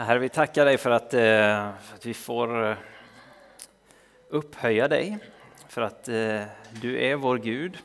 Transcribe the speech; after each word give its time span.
Herre, 0.00 0.18
vi 0.18 0.28
tackar 0.28 0.64
dig 0.64 0.78
för 0.78 0.90
att, 0.90 1.14
eh, 1.14 1.20
för 1.80 1.94
att 1.94 2.06
vi 2.06 2.14
får 2.14 2.70
eh, 2.70 2.76
upphöja 4.28 4.88
dig, 4.88 5.18
för 5.68 5.82
att 5.82 6.08
eh, 6.08 6.42
du 6.80 7.02
är 7.02 7.16
vår 7.16 7.38
Gud, 7.38 7.78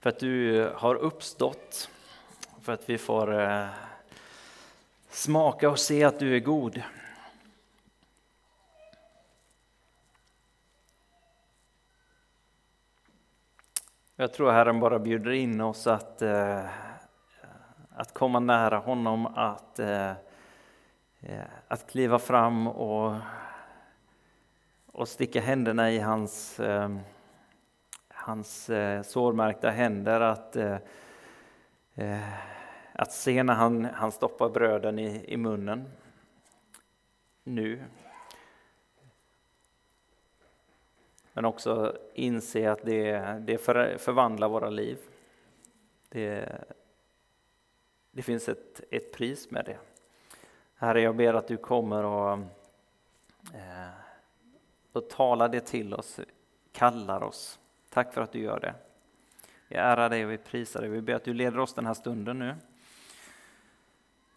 för 0.00 0.10
att 0.10 0.18
du 0.18 0.62
har 0.76 0.94
uppstått, 0.94 1.90
för 2.62 2.72
att 2.72 2.88
vi 2.90 2.98
får 2.98 3.68
smaka 5.10 5.70
och 5.70 5.78
se 5.78 6.04
att 6.04 6.18
du 6.18 6.36
är 6.36 6.40
god. 6.40 6.82
Jag 14.16 14.32
tror 14.32 14.50
Herren 14.50 14.80
bara 14.80 14.98
bjuder 14.98 15.30
in 15.30 15.60
oss 15.60 15.86
att, 15.86 16.22
att 17.90 18.14
komma 18.14 18.40
nära 18.40 18.78
honom, 18.78 19.26
att 19.26 19.80
Eh, 21.28 21.44
att 21.68 21.90
kliva 21.90 22.18
fram 22.18 22.66
och, 22.66 23.14
och 24.86 25.08
sticka 25.08 25.40
händerna 25.40 25.92
i 25.92 25.98
hans, 25.98 26.60
eh, 26.60 26.96
hans 28.08 28.70
eh, 28.70 29.02
sårmärkta 29.02 29.70
händer. 29.70 30.20
Att, 30.20 30.56
eh, 30.56 30.76
eh, 31.94 32.32
att 32.92 33.12
se 33.12 33.42
när 33.42 33.54
han, 33.54 33.84
han 33.84 34.12
stoppar 34.12 34.48
bröden 34.48 34.98
i, 34.98 35.24
i 35.28 35.36
munnen. 35.36 35.90
Nu. 37.44 37.82
Men 41.32 41.44
också 41.44 41.98
inse 42.14 42.70
att 42.70 42.82
det, 42.82 43.18
det 43.46 43.58
för, 43.58 43.98
förvandlar 43.98 44.48
våra 44.48 44.70
liv. 44.70 44.98
Det, 46.08 46.58
det 48.10 48.22
finns 48.22 48.48
ett, 48.48 48.80
ett 48.90 49.12
pris 49.12 49.50
med 49.50 49.64
det. 49.64 49.78
Herre, 50.78 51.00
jag 51.00 51.16
ber 51.16 51.34
att 51.34 51.48
du 51.48 51.56
kommer 51.56 52.04
och, 52.04 52.32
eh, 53.54 53.88
och 54.92 55.10
talar 55.10 55.48
det 55.48 55.60
till 55.60 55.94
oss, 55.94 56.20
kallar 56.72 57.22
oss. 57.22 57.58
Tack 57.90 58.14
för 58.14 58.20
att 58.20 58.32
du 58.32 58.38
gör 58.38 58.60
det. 58.60 58.74
Vi 59.68 59.76
ärar 59.76 60.10
dig 60.10 60.24
och 60.24 60.30
vi 60.30 60.38
prisar 60.38 60.80
dig. 60.80 60.90
Vi 60.90 61.00
ber 61.00 61.14
att 61.14 61.24
du 61.24 61.34
leder 61.34 61.58
oss 61.58 61.74
den 61.74 61.86
här 61.86 61.94
stunden 61.94 62.38
nu. 62.38 62.56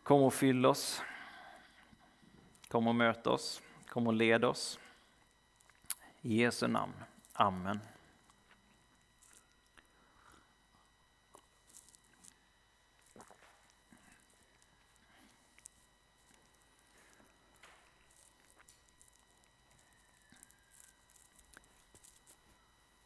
Kom 0.04 0.24
och 0.24 0.34
fyll 0.34 0.66
oss. 0.66 1.02
Kom 2.68 2.88
och 2.88 2.96
möt 2.96 3.28
oss. 3.28 3.62
Kom 3.88 4.08
och 4.08 4.14
led 4.14 4.46
oss. 4.46 4.80
I 6.22 6.42
Jesu 6.42 6.68
namn. 6.68 6.94
Amen. 7.34 7.80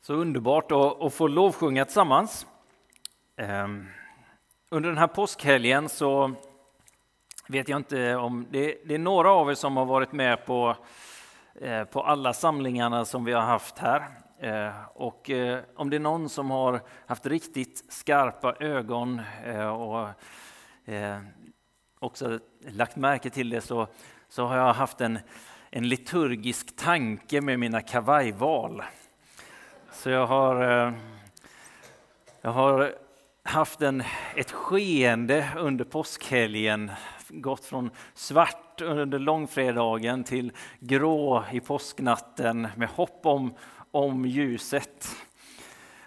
Så 0.06 0.14
underbart 0.14 0.72
att, 0.72 1.14
få 1.14 1.28
lovsjunga 1.28 1.86
tillsammans. 1.86 2.48
Ehm, 3.38 3.88
under 4.70 4.90
den 4.90 4.98
här 4.98 5.08
påskhelgen 5.08 5.90
så 5.90 6.34
vet 7.48 7.70
jag 7.70 7.80
inte 7.80 8.16
om 8.16 8.48
det, 8.52 8.78
det 8.86 8.94
är 8.96 9.00
några 9.00 9.32
av 9.32 9.52
er 9.52 9.56
som 9.56 9.78
har 9.78 9.86
varit 9.86 10.12
med 10.12 10.46
på, 10.46 10.76
eh, 11.62 11.84
på 11.84 12.04
alla 12.04 12.34
samlingarna 12.34 13.06
som 13.06 13.26
vi 13.26 13.34
har 13.34 13.42
haft 13.42 13.78
här. 13.78 14.08
Eh, 14.40 14.74
och 14.94 15.30
eh, 15.30 15.60
om 15.76 15.90
det 15.90 15.96
är 15.96 16.00
någon 16.00 16.30
som 16.30 16.52
har 16.52 16.82
haft 17.06 17.26
riktigt 17.26 17.94
skarpa 17.94 18.56
ögon 18.60 19.22
och 19.80 20.08
också 22.00 22.40
lagt 22.68 22.96
märke 22.96 23.30
till 23.30 23.50
det 23.50 23.62
så, 23.62 23.88
så 24.30 24.46
har 24.46 24.58
jag 24.58 24.74
haft 24.74 25.02
en, 25.02 25.20
en 25.70 25.88
liturgisk 25.90 26.76
tanke 26.76 27.42
med 27.42 27.60
mina 27.60 27.82
kavajval. 27.82 28.84
Så 29.94 30.10
jag 30.10 30.28
har, 30.28 30.86
eh, 30.88 30.94
jag 32.42 32.52
har 32.52 32.96
haft 33.44 33.82
en, 33.82 34.04
ett 34.36 34.52
skeende 34.52 35.50
under 35.58 35.86
påskhelgen, 35.86 36.92
gått 37.30 37.66
från 37.66 37.90
svart 38.14 38.82
under 38.82 39.20
långfredagen 39.20 40.24
till 40.24 40.52
grå 40.80 41.44
i 41.52 41.60
påsknatten 41.60 42.68
med 42.76 42.90
hopp 42.90 43.26
om, 43.26 43.54
om 43.92 44.26
ljuset. 44.26 45.16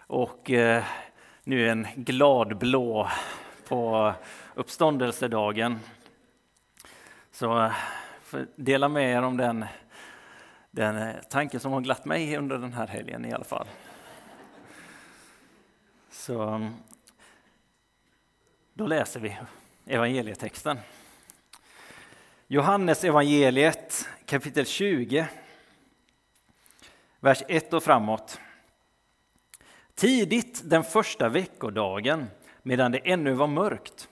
Och 0.07 0.51
eh, 0.51 0.85
nu 1.45 1.69
en 1.69 1.87
glad 1.95 2.59
blå 2.59 3.09
på 3.69 4.13
uppståndelsedagen. 4.55 5.79
Så 7.33 7.65
eh, 7.65 7.73
dela 8.57 8.89
med 8.89 9.13
er 9.13 9.23
om 9.23 9.37
den 9.37 9.65
den 10.77 10.97
eh, 10.97 11.15
tanken 11.31 11.61
som 11.61 11.73
har 11.73 11.81
glatt 11.81 12.05
mig 12.05 12.37
under 12.37 12.59
den 12.59 12.73
här 12.73 12.87
helgen 12.87 13.25
i 13.25 13.33
alla 13.33 13.45
fall. 13.45 13.67
Så 16.11 16.43
mm, 16.43 16.75
då 18.75 18.87
läser 18.87 19.21
vi 19.21 19.39
evangelietexten. 19.87 20.79
Johannes 22.47 23.05
evangeliet 23.05 24.09
kapitel 24.27 24.67
20, 24.67 25.29
vers 27.21 27.43
1 27.49 27.73
och 27.73 27.83
framåt. 27.83 28.41
Tidigt 29.95 30.63
den 30.65 30.85
första 30.85 31.29
veckodagen, 31.29 32.27
medan 32.63 32.93
det 32.93 32.99
ännu 32.99 33.33
var 33.33 33.47
mörkt, 33.47 34.09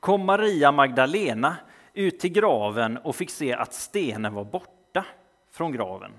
kom 0.00 0.26
Maria 0.26 0.72
Magdalena 0.72 1.56
ut 1.94 2.20
till 2.20 2.32
graven 2.32 2.96
och 2.96 3.16
fick 3.16 3.30
se 3.30 3.52
att 3.52 3.74
stenen 3.74 4.34
var 4.34 4.44
borta 4.44 5.04
från 5.50 5.72
graven. 5.72 6.12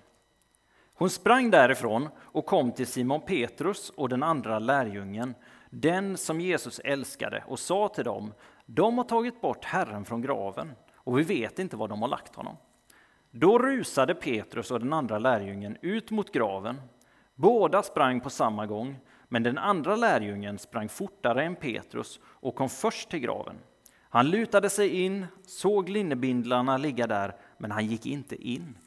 Hon 0.93 1.09
sprang 1.09 1.51
därifrån 1.51 2.09
och 2.17 2.45
kom 2.45 2.71
till 2.71 2.87
Simon 2.87 3.21
Petrus 3.21 3.89
och 3.89 4.09
den 4.09 4.23
andra 4.23 4.59
lärjungen, 4.59 5.35
den 5.69 6.17
som 6.17 6.41
Jesus 6.41 6.79
älskade, 6.79 7.43
och 7.47 7.59
sa 7.59 7.87
till 7.87 8.03
dem, 8.03 8.33
de 8.65 8.97
har 8.97 9.05
tagit 9.05 9.41
bort 9.41 9.65
Herren 9.65 10.05
från 10.05 10.21
graven 10.21 10.71
och 11.09 11.19
vi 11.19 11.23
vet 11.23 11.59
inte 11.59 11.77
var 11.77 11.87
de 11.87 12.01
har 12.01 12.09
lagt 12.09 12.35
honom. 12.35 12.57
Då 13.31 13.59
rusade 13.59 14.15
Petrus 14.15 14.71
och 14.71 14.79
den 14.79 14.93
andra 14.93 15.19
lärjungen 15.19 15.77
ut 15.81 16.11
mot 16.11 16.31
graven. 16.31 16.81
Båda 17.35 17.83
sprang 17.83 18.21
på 18.21 18.29
samma 18.29 18.65
gång, 18.65 18.95
men 19.27 19.43
den 19.43 19.57
andra 19.57 19.95
lärjungen 19.95 20.59
sprang 20.59 20.89
fortare 20.89 21.43
än 21.43 21.55
Petrus 21.55 22.19
och 22.23 22.55
kom 22.55 22.69
först 22.69 23.09
till 23.09 23.19
graven. 23.19 23.55
Han 24.09 24.29
lutade 24.29 24.69
sig 24.69 25.03
in, 25.03 25.25
såg 25.45 25.89
linnebindlarna 25.89 26.77
ligga 26.77 27.07
där, 27.07 27.35
men 27.57 27.71
han 27.71 27.85
gick 27.85 28.05
inte 28.05 28.35
in. 28.35 28.77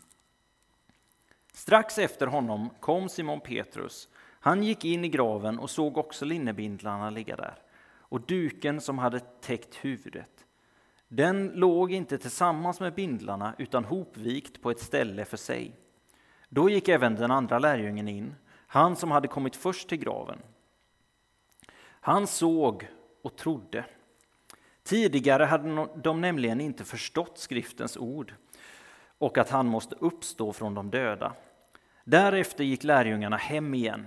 Strax 1.53 1.99
efter 1.99 2.27
honom 2.27 2.71
kom 2.81 3.09
Simon 3.09 3.41
Petrus. 3.41 4.09
Han 4.41 4.63
gick 4.63 4.85
in 4.85 5.05
i 5.05 5.09
graven 5.09 5.59
och 5.59 5.71
såg 5.71 5.99
också 5.99 6.25
linnebindlarna 6.25 7.11
ligga 7.11 7.37
där 7.37 7.59
och 8.13 8.21
duken 8.21 8.81
som 8.81 8.99
hade 8.99 9.21
täckt 9.21 9.75
huvudet. 9.75 10.47
Den 11.09 11.49
låg 11.49 11.93
inte 11.93 12.19
tillsammans 12.19 12.81
med 12.81 12.95
bindlarna 12.95 13.55
utan 13.59 13.85
hopvikt 13.85 14.63
på 14.63 14.71
ett 14.71 14.81
ställe 14.81 15.25
för 15.25 15.37
sig. 15.37 15.77
Då 16.49 16.71
gick 16.71 16.89
även 16.89 17.15
den 17.15 17.31
andra 17.31 17.59
lärjungen 17.59 18.09
in, 18.09 18.35
han 18.67 18.97
som 18.97 19.11
hade 19.11 19.29
kommit 19.29 19.57
först 19.57 19.89
till 19.89 19.99
graven. 19.99 20.39
Han 21.85 22.27
såg 22.27 22.89
och 23.23 23.37
trodde. 23.37 23.85
Tidigare 24.83 25.45
hade 25.45 25.89
de 25.97 26.21
nämligen 26.21 26.61
inte 26.61 26.85
förstått 26.85 27.39
skriftens 27.39 27.97
ord 27.97 28.35
och 29.23 29.39
att 29.39 29.51
han 29.51 29.67
måste 29.67 29.97
uppstå 29.99 30.53
från 30.53 30.75
de 30.75 30.91
döda. 30.91 31.33
Därefter 32.05 32.65
gick 32.65 32.85
lärjungarna 32.85 33.37
hem 33.37 33.75
igen. 33.75 34.07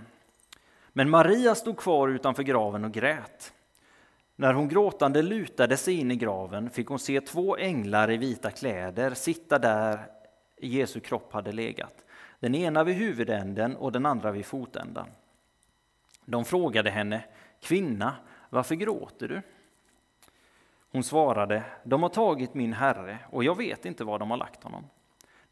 Men 0.90 1.10
Maria 1.10 1.56
stod 1.56 1.78
kvar 1.78 2.07
utanför 2.07 2.44
graven 2.44 2.86
och 2.86 2.92
grät. 2.92 3.54
När 4.36 4.54
hon 4.54 4.68
gråtande 4.68 5.22
lutade 5.22 5.78
sig 5.78 5.94
in 5.94 6.12
i 6.12 6.16
graven 6.16 6.69
fick 6.69 6.88
hon 6.88 7.00
se 7.00 7.22
två 7.22 7.57
änglar 7.57 8.12
i 8.12 8.18
vita 8.18 8.51
kläder 8.51 9.13
sitta 9.13 9.60
där 9.60 10.00
Jesu 10.57 11.00
kropp 11.00 11.34
hade 11.34 11.51
legat, 11.51 12.06
den 12.40 12.56
ena 12.56 12.84
vid 12.84 12.95
huvudänden 12.95 13.75
och 13.75 13.92
den 13.92 14.06
andra 14.06 14.31
vid 14.31 14.45
fotändan. 14.45 15.07
De 16.25 16.45
frågade 16.45 16.90
henne, 16.90 17.24
kvinna, 17.62 18.16
varför 18.50 18.75
gråter 18.75 19.28
du? 19.28 19.42
Hon 20.92 21.04
svarade, 21.04 21.63
de 21.84 22.04
har 22.04 22.10
tagit 22.10 22.54
min 22.54 22.74
herre 22.74 23.18
och 23.31 23.44
jag 23.44 23.57
vet 23.57 23.86
inte 23.86 24.04
var 24.04 24.19
de 24.19 24.31
har 24.31 24.38
lagt 24.38 24.63
honom. 24.63 24.86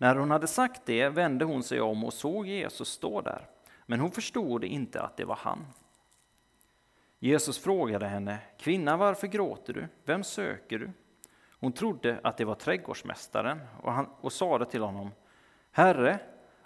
När 0.03 0.15
hon 0.15 0.31
hade 0.31 0.47
sagt 0.47 0.81
det 0.85 1.09
vände 1.09 1.45
hon 1.45 1.63
sig 1.63 1.81
om 1.81 2.03
och 2.03 2.13
såg 2.13 2.47
Jesus 2.47 2.89
stå 2.89 3.21
där, 3.21 3.47
men 3.85 3.99
hon 3.99 4.11
förstod 4.11 4.63
inte 4.63 5.01
att 5.01 5.17
det 5.17 5.25
var 5.25 5.35
han. 5.35 5.65
Jesus 7.19 7.57
frågade 7.57 8.07
henne, 8.07 8.37
kvinna 8.57 8.97
varför 8.97 9.27
gråter 9.27 9.73
du? 9.73 9.87
Vem 10.05 10.23
söker 10.23 10.79
du? 10.79 10.91
Hon 11.59 11.71
trodde 11.71 12.19
att 12.23 12.37
det 12.37 12.45
var 12.45 12.55
trädgårdsmästaren 12.55 13.59
och, 13.81 13.91
han, 13.91 14.09
och 14.21 14.33
sade 14.33 14.65
till 14.65 14.81
honom, 14.81 15.11
Herre, 15.71 16.19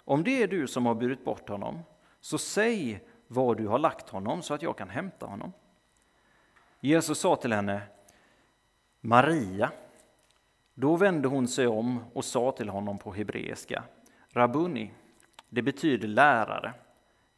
om 0.04 0.24
det 0.24 0.42
är 0.42 0.48
du 0.48 0.66
som 0.66 0.86
har 0.86 0.94
burit 0.94 1.24
bort 1.24 1.48
honom, 1.48 1.82
så 2.20 2.38
säg 2.38 3.04
var 3.26 3.54
du 3.54 3.66
har 3.66 3.78
lagt 3.78 4.08
honom 4.08 4.42
så 4.42 4.54
att 4.54 4.62
jag 4.62 4.78
kan 4.78 4.88
hämta 4.88 5.26
honom. 5.26 5.52
Jesus 6.80 7.18
sa 7.18 7.36
till 7.36 7.52
henne, 7.52 7.82
Maria. 9.00 9.70
Då 10.80 10.96
vände 10.96 11.28
hon 11.28 11.48
sig 11.48 11.66
om 11.66 12.04
och 12.12 12.24
sa 12.24 12.52
till 12.52 12.68
honom 12.68 12.98
på 12.98 13.12
hebreiska, 13.12 13.84
Rabuni, 14.30 14.92
det 15.48 15.62
betyder 15.62 16.08
lärare. 16.08 16.72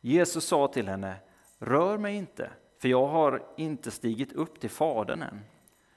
Jesus 0.00 0.44
sa 0.44 0.69
till 0.69 0.88
henne, 0.88 1.14
rör 1.58 1.98
mig 1.98 2.16
inte, 2.16 2.50
för 2.81 2.88
jag 2.88 3.06
har 3.06 3.42
inte 3.56 3.90
stigit 3.90 4.32
upp 4.32 4.60
till 4.60 4.70
Fadern 4.70 5.22
än. 5.22 5.40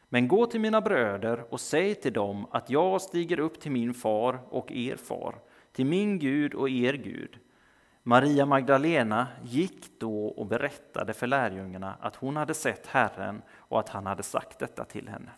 Men 0.10 0.28
gå 0.28 0.46
till 0.46 0.60
mina 0.60 0.82
bröder 0.82 1.54
och 1.54 1.60
säg 1.60 1.96
till 1.96 2.14
dem 2.14 2.48
att 2.52 2.70
jag 2.70 3.02
stiger 3.02 3.40
upp 3.40 3.60
till 3.60 3.72
min 3.72 3.94
far 3.94 4.40
och 4.50 4.72
er 4.72 4.96
far, 4.96 5.36
till 5.72 5.86
min 5.86 6.20
Gud 6.20 6.54
och 6.54 6.70
er 6.70 6.94
Gud. 6.94 7.40
Maria 8.04 8.46
Magdalena 8.46 9.28
gick 9.44 10.00
då 10.00 10.26
och 10.26 10.46
berättade 10.46 11.14
för 11.14 11.28
lärjungarna 11.28 11.96
att 12.00 12.16
hon 12.16 12.38
hade 12.38 12.54
sett 12.54 12.88
Herren 12.88 13.42
och 13.52 13.80
att 13.80 13.90
han 13.90 14.06
hade 14.06 14.24
sagt 14.24 14.60
detta 14.60 14.86
till 14.86 15.10
henne. 15.10 15.32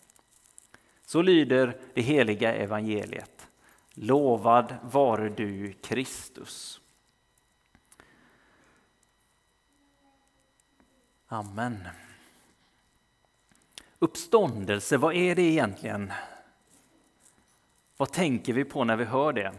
Så 1.06 1.22
lyder 1.22 1.78
det 1.94 2.02
heliga 2.02 2.54
evangeliet. 2.54 3.48
Lovad 3.94 4.76
vare 4.84 5.30
du, 5.30 5.74
Kristus. 5.74 6.82
Amen. 11.28 11.88
Uppståndelse, 14.00 14.98
vad 14.98 15.16
är 15.16 15.36
det 15.36 15.42
egentligen? 15.42 16.14
Vad 17.98 18.12
tänker 18.12 18.54
vi 18.54 18.66
på 18.66 18.84
när 18.84 18.96
vi 18.96 19.06
hör 19.06 19.34
det? 19.34 19.54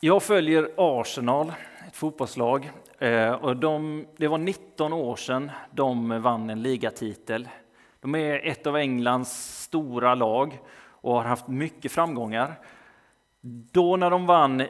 Jag 0.00 0.22
följer 0.22 0.70
Arsenal, 0.76 1.52
ett 1.88 1.96
fotbollslag. 1.96 2.70
Eh, 2.98 3.32
och 3.32 3.56
de, 3.56 4.06
det 4.16 4.28
var 4.28 4.38
19 4.38 4.92
år 4.92 5.16
sedan 5.16 5.50
de 5.70 6.22
vann 6.22 6.50
en 6.50 6.62
ligatitel. 6.62 7.48
De 8.02 8.14
är 8.14 8.46
ett 8.46 8.66
av 8.66 8.76
Englands 8.76 9.62
stora 9.62 10.14
lag 10.14 10.60
och 10.84 11.14
har 11.14 11.24
haft 11.24 11.48
mycket 11.48 11.92
framgångar. 11.92 12.54
Då 13.72 13.96
när 13.96 14.10
de 14.10 14.26
vann 14.26 14.62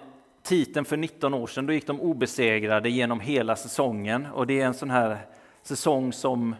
titeln 0.42 0.84
för 0.84 0.96
19 0.96 1.34
år 1.34 1.46
sedan, 1.46 1.66
då 1.66 1.72
gick 1.72 1.86
de 1.86 2.00
obesegrade 2.00 2.90
genom 2.90 3.20
hela 3.20 3.56
säsongen. 3.56 4.26
Och 4.26 4.46
det 4.46 4.60
är 4.60 4.66
en 4.66 4.74
sån 4.74 4.90
här 4.90 5.18
säsong 5.62 6.12
som, 6.12 6.54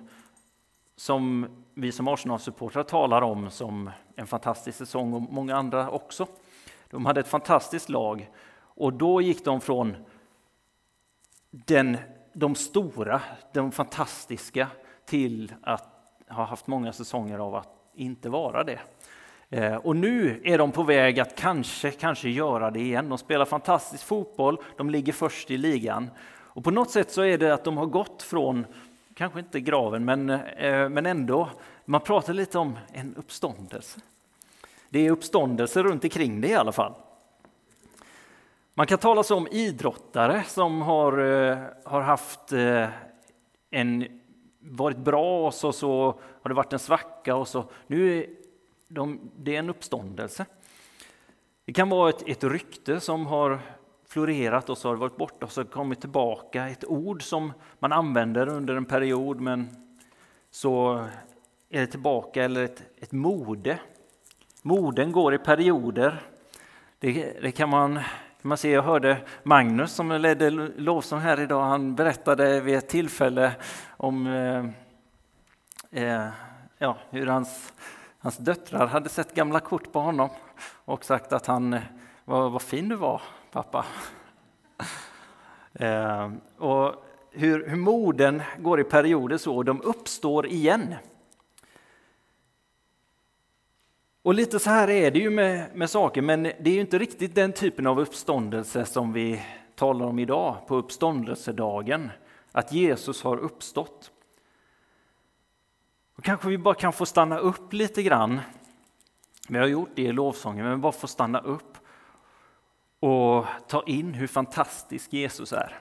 som 0.97 1.49
vi 1.75 1.93
som 1.93 2.09
Arsenal-supportrar 2.09 2.83
talar 2.83 3.23
om 3.23 3.51
som 3.51 3.91
en 4.17 4.27
fantastisk 4.27 4.79
säsong 4.79 5.13
och 5.13 5.23
många 5.23 5.57
andra 5.57 5.91
också. 5.91 6.27
De 6.91 7.07
hade 7.07 7.21
ett 7.21 7.29
fantastiskt 7.29 7.89
lag 7.89 8.31
och 8.59 8.93
då 8.93 9.21
gick 9.21 9.45
de 9.45 9.61
från 9.61 9.97
den, 11.51 11.97
de 12.33 12.55
stora, 12.55 13.21
de 13.53 13.73
fantastiska 13.73 14.69
till 15.05 15.55
att 15.63 15.92
har 16.33 16.45
haft 16.45 16.67
många 16.67 16.93
säsonger 16.93 17.39
av 17.39 17.55
att 17.55 17.69
inte 17.95 18.29
vara 18.29 18.65
det. 18.65 18.79
Eh, 19.53 19.75
och 19.75 19.97
nu 19.97 20.41
är 20.45 20.59
de 20.59 20.73
på 20.73 20.83
väg 20.83 21.21
att 21.21 21.37
kanske, 21.37 21.91
kanske 21.91 22.29
göra 22.29 22.71
det 22.71 22.81
igen. 22.81 23.09
De 23.09 23.19
spelar 23.19 23.45
fantastisk 23.45 24.05
fotboll, 24.05 24.59
de 24.77 24.91
ligger 24.91 25.13
först 25.13 25.51
i 25.51 25.57
ligan. 25.57 26.11
Och 26.29 26.65
på 26.65 26.71
något 26.71 26.91
sätt 26.91 27.11
så 27.11 27.23
är 27.23 27.39
det 27.39 27.55
att 27.55 27.65
de 27.65 27.77
har 27.77 27.87
gått 27.87 28.23
från, 28.23 28.67
kanske 29.15 29.39
inte 29.39 29.61
graven, 29.61 30.05
men, 30.05 30.31
eh, 30.31 30.89
men 30.89 31.07
ändå, 31.07 31.49
man 31.85 32.01
pratar 32.01 32.33
lite 32.33 32.59
om 32.59 32.79
en 32.93 33.15
uppståndelse. 33.17 34.01
Det 34.89 35.07
är 35.07 35.11
uppståndelse 35.11 35.83
runt 35.83 36.05
omkring 36.05 36.41
det 36.41 36.49
i 36.49 36.55
alla 36.55 36.73
fall. 36.73 36.95
Man 38.75 38.87
kan 38.87 38.99
tala 38.99 39.23
om 39.31 39.49
idrottare 39.51 40.43
som 40.47 40.83
har, 40.83 41.19
eh, 41.19 41.59
har 41.85 42.01
haft 42.01 42.53
en, 43.71 44.22
varit 44.63 44.97
bra 44.97 45.47
och 45.47 45.55
så, 45.55 45.73
så 45.73 46.19
har 46.43 46.49
det 46.49 46.55
varit 46.55 46.73
en 46.73 46.79
svacka 46.79 47.37
och 47.37 47.49
så 47.49 47.65
nu 47.87 48.27
de, 48.89 49.31
det 49.37 49.55
är 49.55 49.59
en 49.59 49.71
uppståndelse. 49.71 50.47
Det 51.65 51.73
kan 51.73 51.89
vara 51.89 52.11
ett, 52.11 52.29
ett 52.29 52.45
rykte 52.45 53.01
som 53.01 53.27
har 53.27 53.59
florerat 54.07 54.71
och 54.71 54.79
så 54.79 54.89
har 54.89 54.95
det 54.95 55.01
varit 55.01 55.17
borta 55.17 55.47
och 55.47 55.53
så 55.53 55.65
kommit 55.65 56.01
tillbaka. 56.01 56.69
Ett 56.69 56.85
ord 56.85 57.23
som 57.23 57.53
man 57.79 57.93
använder 57.93 58.49
under 58.49 58.75
en 58.75 58.85
period 58.85 59.41
men 59.41 59.69
så 60.51 61.07
är 61.69 61.81
det 61.81 61.87
tillbaka 61.87 62.45
eller 62.45 62.65
ett, 62.65 62.83
ett 62.97 63.13
mode. 63.13 63.79
Moden 64.63 65.13
går 65.13 65.35
i 65.35 65.39
perioder. 65.39 66.23
Det, 66.99 67.41
det 67.43 67.53
kan, 67.53 67.69
man, 67.69 68.01
man 68.43 68.59
ser, 68.59 68.73
Jag 68.73 68.83
hörde 68.83 69.17
Magnus 69.43 69.93
som 69.93 70.13
ledde 70.13 70.51
lovsång 70.77 71.21
här 71.21 71.41
idag. 71.41 71.63
Han 71.63 71.95
berättade 71.95 72.61
vid 72.61 72.75
ett 72.75 72.89
tillfälle 72.89 73.53
om 73.97 74.27
eh, 74.27 74.65
eh, 76.05 76.29
ja, 76.79 76.97
hur 77.11 77.27
hans 77.27 77.73
Hans 78.23 78.37
döttrar 78.37 78.87
hade 78.87 79.09
sett 79.09 79.35
gamla 79.35 79.61
kort 79.61 79.93
på 79.93 80.01
honom 80.01 80.29
och 80.85 81.05
sagt 81.05 81.33
att 81.33 81.47
han 81.47 81.73
eh, 81.73 81.81
vad, 82.25 82.53
vad 82.53 82.63
fin 82.63 82.89
du 82.89 82.97
var, 82.97 83.23
pappa. 83.53 83.85
Eh, 85.75 86.31
och 86.59 86.95
hur, 87.31 87.69
hur 87.69 87.77
moden 87.77 88.43
går 88.59 88.81
i 88.81 88.85
perioder 88.85 89.39
så, 89.39 89.57
och 89.57 89.65
de 89.65 89.83
uppstår 89.83 90.47
igen. 90.47 90.95
Och 94.23 94.35
lite 94.35 94.59
så 94.59 94.71
här 94.71 94.91
är 94.91 95.11
det 95.11 95.19
ju 95.19 95.31
med, 95.31 95.77
med 95.77 95.91
saker, 95.91 96.23
men 96.23 96.43
det 96.43 96.67
är 96.67 96.75
ju 96.75 96.81
inte 96.81 96.99
riktigt 96.99 97.35
den 97.35 97.53
typen 97.53 97.87
av 97.87 98.01
uppståndelse 98.01 98.85
som 98.85 99.13
vi 99.13 99.43
talar 99.75 100.07
om 100.07 100.19
idag 100.19 100.67
på 100.69 100.77
uppståndelsedagen, 100.77 102.11
att 102.53 102.73
Jesus 102.73 103.23
har 103.23 103.37
uppstått. 103.37 104.13
Och 106.17 106.25
kanske 106.25 106.49
vi 106.49 106.59
bara 106.59 106.75
kan 106.75 106.93
få 106.93 107.07
stanna 107.07 107.39
upp 107.39 107.73
lite 107.73 108.03
grann. 108.03 108.41
Vi 109.49 109.59
har 109.59 109.67
gjort 109.67 109.91
det 109.95 110.03
i 110.03 110.13
lovsången, 110.13 110.65
men 110.65 110.81
bara 110.81 110.93
få 110.93 111.07
stanna 111.07 111.41
upp 111.41 111.79
och 113.01 113.47
ta 113.69 113.83
in 113.87 114.15
hur 114.15 114.27
fantastisk 114.27 115.13
Jesus 115.13 115.53
är. 115.53 115.79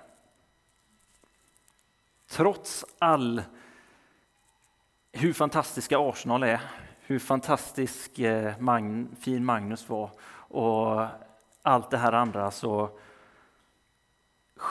Trots 2.29 2.85
all 2.99 3.41
hur 5.11 5.33
fantastiska 5.33 5.99
Arsenal 5.99 6.43
är, 6.43 6.61
hur 7.11 7.19
fantastisk 7.19 8.19
eh, 8.19 8.59
Magn, 8.59 9.15
fin 9.19 9.45
Magnus 9.45 9.89
var 9.89 10.11
och 10.33 11.05
allt 11.61 11.91
det 11.91 11.97
här 11.97 12.13
andra 12.13 12.51
så 12.51 12.89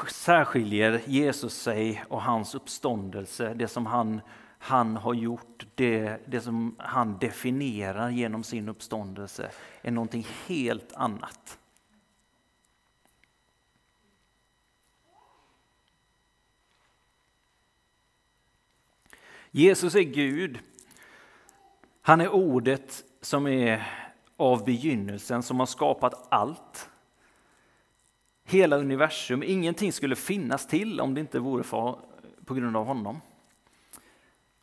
särskiljer 0.09 1.01
Jesus 1.07 1.55
sig 1.55 2.05
och 2.09 2.23
hans 2.23 2.55
uppståndelse, 2.55 3.55
det 3.55 3.69
som 3.69 3.87
han 3.87 4.21
han 4.59 4.97
har 4.97 5.15
gjort, 5.15 5.67
det, 5.75 6.21
det 6.27 6.41
som 6.41 6.77
han 6.79 7.19
definierar 7.19 8.11
genom 8.11 8.43
sin 8.43 8.69
uppståndelse, 8.69 9.51
är 9.83 9.91
någonting 9.91 10.27
helt 10.47 10.93
annat. 10.93 11.59
Jesus 19.51 19.95
är 19.95 20.01
Gud. 20.01 20.59
Han 22.11 22.21
är 22.21 22.29
ordet 22.29 23.05
som 23.21 23.47
är 23.47 23.87
av 24.37 24.65
begynnelsen, 24.65 25.43
som 25.43 25.59
har 25.59 25.67
skapat 25.67 26.27
allt. 26.29 26.91
Hela 28.45 28.77
universum, 28.77 29.43
ingenting 29.43 29.93
skulle 29.93 30.17
finnas 30.17 30.67
till 30.67 31.01
om 31.01 31.15
det 31.15 31.21
inte 31.21 31.39
vore 31.39 31.63
för, 31.63 31.99
på 32.45 32.55
grund 32.55 32.77
av 32.77 32.87
honom. 32.87 33.21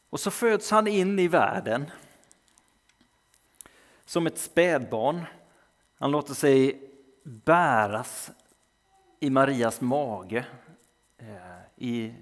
Och 0.09 0.19
så 0.19 0.31
föds 0.31 0.71
han 0.71 0.87
in 0.87 1.19
i 1.19 1.27
världen 1.27 1.91
som 4.05 4.27
ett 4.27 4.37
spädbarn. 4.37 5.25
Han 5.97 6.11
låter 6.11 6.33
sig 6.33 6.81
bäras 7.23 8.31
i 9.19 9.29
Marias 9.29 9.81
mage, 9.81 10.45
eh, 11.17 11.85
i 11.85 12.13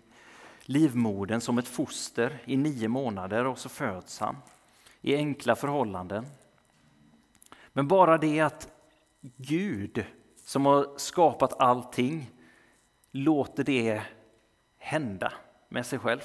livmodern 0.62 1.42
som 1.42 1.58
ett 1.58 1.68
foster 1.68 2.42
i 2.46 2.58
nio 2.58 2.88
månader 2.88 3.46
och 3.46 3.60
så 3.60 3.70
föds 3.70 4.20
han 4.20 4.36
i 5.06 5.16
enkla 5.16 5.56
förhållanden. 5.56 6.26
Men 7.74 7.88
bara 7.88 8.18
det 8.18 8.40
att 8.40 8.70
Gud 9.38 10.06
som 10.46 10.66
har 10.66 10.98
skapat 10.98 11.60
allting 11.60 12.32
låter 13.12 13.64
det 13.64 14.02
hända 14.78 15.34
med 15.70 15.86
sig 15.86 16.00
själv. 16.00 16.22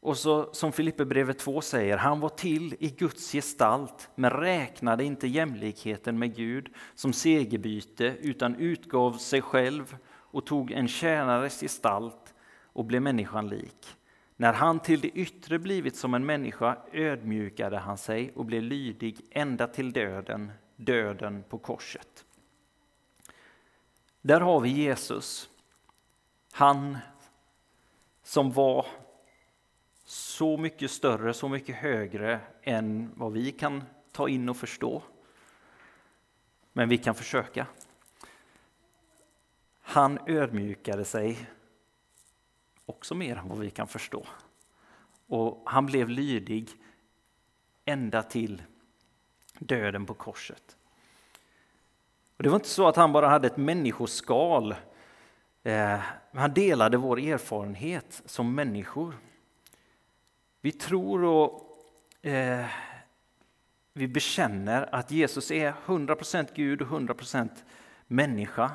Och 0.00 0.18
så, 0.18 0.54
som 0.54 0.72
Filipperbrevet 0.72 1.38
2 1.38 1.60
säger, 1.60 1.96
han 1.96 2.20
var 2.20 2.28
till 2.28 2.76
i 2.78 2.90
Guds 2.90 3.32
gestalt 3.32 4.10
men 4.14 4.30
räknade 4.30 5.04
inte 5.04 5.28
jämlikheten 5.28 6.18
med 6.18 6.36
Gud 6.36 6.74
som 6.94 7.12
segerbyte 7.12 8.04
utan 8.04 8.56
utgav 8.56 9.12
sig 9.12 9.42
själv 9.42 9.96
och 10.06 10.46
tog 10.46 10.70
en 10.70 10.88
tjänares 10.88 11.60
gestalt 11.60 12.29
och 12.72 12.84
blev 12.84 13.02
människan 13.02 13.48
lik. 13.48 13.96
När 14.36 14.52
han 14.52 14.80
till 14.80 15.00
det 15.00 15.08
yttre 15.08 15.58
blivit 15.58 15.96
som 15.96 16.14
en 16.14 16.26
människa 16.26 16.76
ödmjukade 16.92 17.78
han 17.78 17.98
sig 17.98 18.32
och 18.34 18.44
blev 18.44 18.62
lydig 18.62 19.20
ända 19.30 19.66
till 19.66 19.92
döden, 19.92 20.52
döden 20.76 21.44
på 21.48 21.58
korset. 21.58 22.24
Där 24.20 24.40
har 24.40 24.60
vi 24.60 24.68
Jesus. 24.68 25.50
Han 26.52 26.98
som 28.22 28.52
var 28.52 28.86
så 30.04 30.56
mycket 30.56 30.90
större, 30.90 31.34
så 31.34 31.48
mycket 31.48 31.76
högre 31.76 32.40
än 32.62 33.12
vad 33.14 33.32
vi 33.32 33.52
kan 33.52 33.84
ta 34.12 34.28
in 34.28 34.48
och 34.48 34.56
förstå. 34.56 35.02
Men 36.72 36.88
vi 36.88 36.98
kan 36.98 37.14
försöka. 37.14 37.66
Han 39.80 40.18
ödmjukade 40.26 41.04
sig 41.04 41.48
också 42.90 43.14
mer 43.14 43.36
än 43.36 43.48
vad 43.48 43.58
vi 43.58 43.70
kan 43.70 43.86
förstå. 43.86 44.26
Och 45.26 45.62
han 45.66 45.86
blev 45.86 46.08
lydig 46.08 46.70
ända 47.84 48.22
till 48.22 48.62
döden 49.58 50.06
på 50.06 50.14
korset. 50.14 50.76
Och 52.36 52.42
det 52.42 52.48
var 52.48 52.56
inte 52.56 52.68
så 52.68 52.88
att 52.88 52.96
han 52.96 53.12
bara 53.12 53.28
hade 53.28 53.46
ett 53.46 53.56
människoskal. 53.56 54.74
Eh, 55.62 56.00
han 56.32 56.54
delade 56.54 56.96
vår 56.96 57.18
erfarenhet 57.18 58.22
som 58.24 58.54
människor. 58.54 59.14
Vi 60.60 60.72
tror 60.72 61.24
och 61.24 61.78
eh, 62.26 62.66
vi 63.92 64.08
bekänner 64.08 64.94
att 64.94 65.10
Jesus 65.10 65.50
är 65.50 65.72
100% 65.86 66.48
Gud 66.54 66.82
och 66.82 66.88
100% 66.88 67.50
människa. 68.06 68.70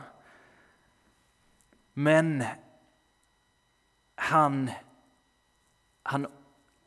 Men 1.93 2.43
han, 4.15 4.71
han 6.03 6.27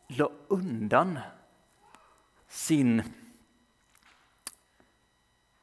la 0.08 0.30
undan 0.48 1.18
sin, 2.48 3.02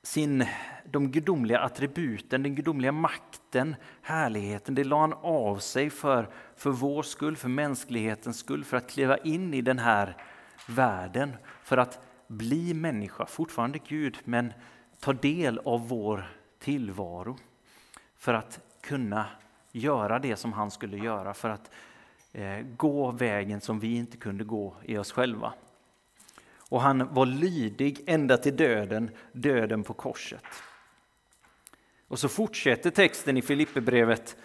sin, 0.04 0.46
de 0.86 1.12
gudomliga 1.12 1.60
attributen, 1.60 2.44
den 2.44 2.56
gudomliga 2.56 2.92
makten, 2.92 3.76
härligheten. 4.02 4.76
Det 4.76 4.84
la 4.84 5.02
han 5.02 5.14
av 5.14 5.58
sig 5.58 5.90
för, 5.90 6.30
för 6.56 6.70
vår 6.70 7.04
skull, 7.04 7.38
för 7.38 7.50
mänsklighetens 7.50 8.40
skull, 8.40 8.64
för 8.64 8.78
att 8.78 8.90
kliva 8.90 9.18
in 9.18 9.54
i 9.54 9.62
den 9.62 9.80
här 9.80 10.18
världen, 10.68 11.38
för 11.64 11.78
att 11.78 12.00
bli 12.28 12.74
människa, 12.74 13.26
fortfarande 13.26 13.80
Gud, 13.80 14.18
men 14.24 14.54
ta 15.00 15.14
del 15.14 15.60
av 15.66 15.88
vår 15.88 16.26
tillvaro. 16.60 17.38
För 18.16 18.34
att 18.34 18.60
kunna 18.82 19.26
göra 19.76 20.20
det 20.20 20.36
som 20.36 20.54
han 20.54 20.72
skulle 20.72 20.98
göra, 20.98 21.34
för 21.34 21.50
att 21.50 21.72
eh, 22.32 22.60
gå 22.78 23.12
vägen 23.12 23.62
som 23.62 23.80
vi 23.80 23.96
inte 23.96 24.18
kunde 24.18 24.44
gå 24.44 24.76
i 24.84 24.98
oss 24.98 25.12
själva. 25.12 25.54
Och 26.70 26.82
han 26.82 27.14
var 27.14 27.26
lydig 27.26 28.04
ända 28.08 28.38
till 28.38 28.56
döden, 28.56 29.10
döden 29.32 29.84
på 29.84 29.94
korset. 29.94 30.44
Och 32.08 32.20
så 32.20 32.30
fortsätter 32.30 32.90
texten 32.90 33.38
i 33.38 33.42
Filipperbrevet 33.42 34.38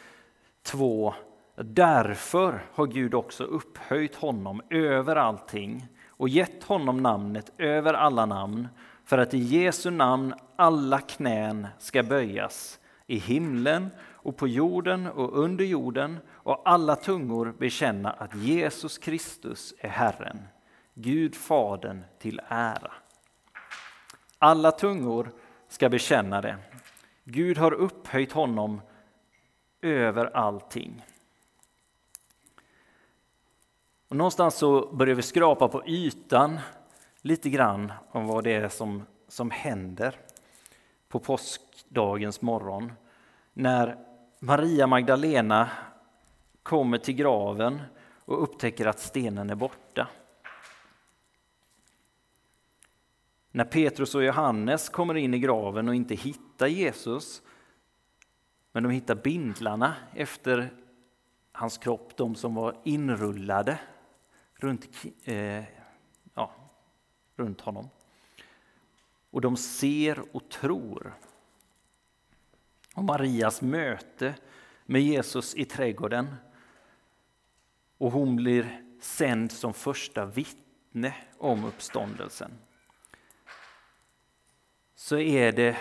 2. 0.62 1.14
Därför 1.56 2.62
har 2.72 2.86
Gud 2.86 3.14
också 3.14 3.44
upphöjt 3.44 4.14
honom 4.14 4.62
över 4.70 5.16
allting 5.16 5.86
och 6.06 6.28
gett 6.28 6.64
honom 6.64 7.02
namnet 7.02 7.52
över 7.58 7.94
alla 7.94 8.26
namn 8.26 8.68
för 9.04 9.18
att 9.18 9.34
i 9.34 9.38
Jesu 9.38 9.90
namn 9.90 10.34
alla 10.56 11.00
knän 11.00 11.66
ska 11.78 12.02
böjas 12.02 12.79
i 13.10 13.18
himlen 13.18 13.90
och 14.00 14.36
på 14.36 14.48
jorden 14.48 15.06
och 15.06 15.38
under 15.38 15.64
jorden 15.64 16.18
och 16.28 16.62
alla 16.64 16.96
tungor 16.96 17.54
bekänna 17.58 18.10
att 18.10 18.34
Jesus 18.34 18.98
Kristus 18.98 19.74
är 19.78 19.88
Herren, 19.88 20.38
Gud 20.94 21.34
Fadern 21.34 22.04
till 22.18 22.40
ära. 22.48 22.92
Alla 24.38 24.72
tungor 24.72 25.30
ska 25.68 25.88
bekänna 25.88 26.40
det. 26.40 26.56
Gud 27.24 27.58
har 27.58 27.72
upphöjt 27.72 28.32
honom 28.32 28.80
över 29.82 30.36
allting. 30.36 31.04
Och 34.08 34.16
någonstans 34.16 34.54
så 34.54 34.92
börjar 34.92 35.14
vi 35.14 35.22
skrapa 35.22 35.68
på 35.68 35.86
ytan 35.86 36.58
lite 37.22 37.50
grann 37.50 37.92
om 38.10 38.26
vad 38.26 38.44
det 38.44 38.54
är 38.54 38.68
som, 38.68 39.06
som 39.28 39.50
händer 39.50 40.14
på 41.08 41.18
påskdagens 41.18 42.42
morgon. 42.42 42.92
När 43.60 43.96
Maria 44.38 44.86
Magdalena 44.86 45.70
kommer 46.62 46.98
till 46.98 47.14
graven 47.14 47.82
och 48.24 48.42
upptäcker 48.42 48.86
att 48.86 49.00
stenen 49.00 49.50
är 49.50 49.54
borta. 49.54 50.08
När 53.50 53.64
Petrus 53.64 54.14
och 54.14 54.24
Johannes 54.24 54.88
kommer 54.88 55.16
in 55.16 55.34
i 55.34 55.38
graven 55.38 55.88
och 55.88 55.94
inte 55.94 56.14
hittar 56.14 56.66
Jesus, 56.66 57.42
men 58.72 58.82
de 58.82 58.92
hittar 58.92 59.14
bindlarna 59.14 59.94
efter 60.14 60.70
hans 61.52 61.78
kropp, 61.78 62.16
de 62.16 62.34
som 62.34 62.54
var 62.54 62.76
inrullade 62.84 63.78
runt, 64.54 64.88
eh, 65.24 65.64
ja, 66.34 66.52
runt 67.36 67.60
honom. 67.60 67.88
Och 69.30 69.40
de 69.40 69.56
ser 69.56 70.36
och 70.36 70.48
tror. 70.48 71.14
Och 72.94 73.04
Marias 73.04 73.62
möte 73.62 74.34
med 74.86 75.02
Jesus 75.02 75.54
i 75.54 75.64
trädgården. 75.64 76.34
Och 77.98 78.12
hon 78.12 78.36
blir 78.36 78.82
sänd 79.00 79.52
som 79.52 79.74
första 79.74 80.24
vittne 80.24 81.14
om 81.38 81.64
uppståndelsen. 81.64 82.58
Så 84.94 85.18
är 85.18 85.52
det 85.52 85.76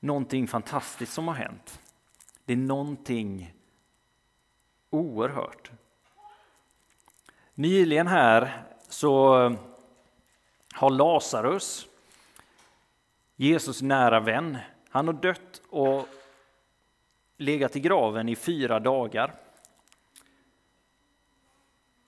någonting 0.00 0.48
fantastiskt 0.48 1.12
som 1.12 1.28
har 1.28 1.34
hänt. 1.34 1.80
Det 2.44 2.52
är 2.52 2.56
någonting 2.56 3.54
oerhört. 4.90 5.70
Nyligen 7.54 8.06
här 8.06 8.62
så 8.88 9.44
eh, 9.46 9.52
har 10.74 10.90
Lazarus, 10.90 11.88
Jesus 13.36 13.82
nära 13.82 14.20
vän, 14.20 14.58
han 14.88 15.06
har 15.06 15.14
dött 15.14 15.62
och 15.68 16.08
legat 17.36 17.76
i 17.76 17.80
graven 17.80 18.28
i 18.28 18.36
fyra 18.36 18.80
dagar. 18.80 19.34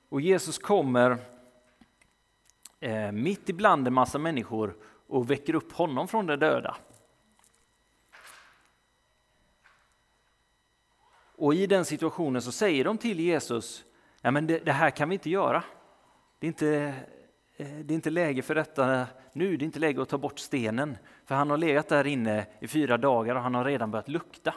Och 0.09 0.21
Jesus 0.21 0.59
kommer 0.59 1.19
eh, 2.81 3.13
mitt 3.13 3.49
ibland 3.49 3.87
en 3.87 3.95
massa 3.95 4.19
människor 4.19 4.77
och 5.07 5.31
väcker 5.31 5.55
upp 5.55 5.73
honom 5.73 6.09
från 6.09 6.27
de 6.27 6.37
döda. 6.37 6.77
Och 11.41 11.55
i 11.55 11.67
den 11.67 11.85
situationen 11.85 12.43
så 12.43 12.53
säger 12.53 12.85
de 12.85 12.99
till 12.99 13.21
Jesus, 13.21 13.85
ja, 14.21 14.31
men 14.31 14.47
det, 14.47 14.59
det 14.59 14.73
här 14.73 14.91
kan 14.91 15.09
vi 15.09 15.15
inte 15.15 15.31
göra. 15.31 15.65
Det 16.39 16.47
är 16.47 16.49
inte, 16.49 16.95
Eh, 17.61 17.79
det 17.85 17.95
är 17.95 17.97
inte 17.97 18.11
läge 18.11 18.43
för 18.43 18.55
detta 18.55 19.07
nu, 19.33 19.57
det 19.57 19.63
är 19.63 19.67
inte 19.67 19.79
läge 19.79 20.03
att 20.03 20.09
ta 20.09 20.19
bort 20.19 20.39
stenen. 20.39 20.97
För 21.25 21.35
han 21.35 21.51
har 21.51 21.57
legat 21.57 21.89
där 21.89 22.07
inne 22.07 22.47
i 22.61 22.69
fyra 22.69 22.99
dagar 22.99 23.35
och 23.35 23.43
han 23.43 23.55
har 23.55 23.65
redan 23.65 23.91
börjat 23.91 24.09
lukta. 24.09 24.55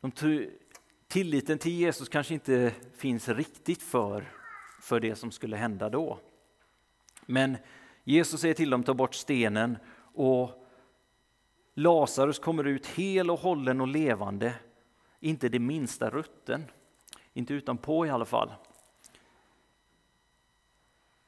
De 0.00 0.12
tilliten 1.08 1.58
till 1.58 1.72
Jesus 1.72 2.08
kanske 2.08 2.34
inte 2.34 2.72
finns 2.96 3.28
riktigt 3.28 3.82
för, 3.82 4.32
för 4.80 5.00
det 5.00 5.16
som 5.16 5.30
skulle 5.30 5.56
hända 5.56 5.88
då. 5.88 6.18
Men 7.26 7.56
Jesus 8.04 8.40
säger 8.40 8.54
till 8.54 8.70
dem 8.70 8.82
ta 8.82 8.94
bort 8.94 9.14
stenen 9.14 9.78
och 10.14 10.68
Lazarus 11.74 12.38
kommer 12.38 12.64
ut 12.64 12.86
hel 12.86 13.30
och 13.30 13.40
hållen 13.40 13.80
och 13.80 13.88
levande, 13.88 14.54
inte 15.20 15.48
det 15.48 15.58
minsta 15.58 16.10
rutten. 16.10 16.64
Inte 17.32 17.54
utanpå 17.54 18.06
i 18.06 18.10
alla 18.10 18.24
fall. 18.24 18.52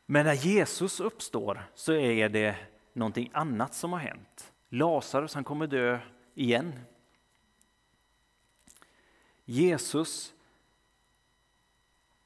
Men 0.06 0.26
när 0.26 0.34
Jesus 0.34 1.00
uppstår 1.00 1.70
så 1.74 1.92
är 1.92 2.28
det 2.28 2.56
någonting 2.92 3.30
annat 3.34 3.74
som 3.74 3.92
har 3.92 4.00
hänt. 4.00 4.52
Lazarus 4.68 5.34
han 5.34 5.44
kommer 5.44 5.66
dö 5.66 5.98
igen. 6.34 6.80
Jesus, 9.44 10.34